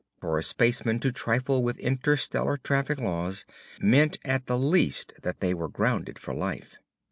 [0.19, 3.45] For a spaceman to trifle with interstellar traffic laws
[3.79, 6.79] meant at the least that they were grounded for life.